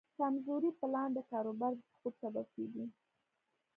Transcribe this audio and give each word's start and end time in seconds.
کمزوری 0.17 0.71
پلان 0.79 1.09
د 1.13 1.19
کاروبار 1.31 1.71
د 1.75 1.81
سقوط 1.91 2.13
سبب 2.23 2.45
کېږي. 2.55 2.85